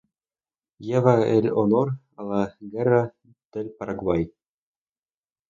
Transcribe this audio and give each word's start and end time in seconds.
Lleva 0.79 1.13
el 1.27 1.51
Honor 1.53 1.91
a 2.15 2.25
la 2.31 2.57
Guerra 2.59 3.03
del 3.53 3.69
Paraguay. 3.77 4.27